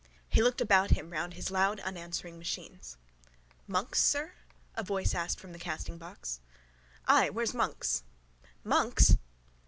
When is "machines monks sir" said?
2.39-4.33